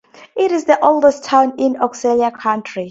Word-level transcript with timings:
It 0.35 0.51
is 0.51 0.65
the 0.65 0.83
oldest 0.83 1.23
town 1.25 1.53
in 1.59 1.79
Osceola 1.79 2.31
County. 2.31 2.79